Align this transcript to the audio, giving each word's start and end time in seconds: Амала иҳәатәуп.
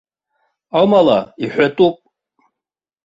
Амала 0.81 1.19
иҳәатәуп. 1.43 1.97